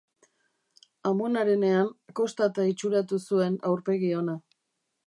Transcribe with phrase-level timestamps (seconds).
[1.09, 1.91] Amonarenean,
[2.21, 4.43] kostata itxuratu zuen aurpegi ona.